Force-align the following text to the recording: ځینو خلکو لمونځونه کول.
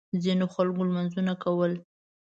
ځینو 0.23 0.45
خلکو 0.53 0.81
لمونځونه 0.87 1.33
کول. 1.43 1.71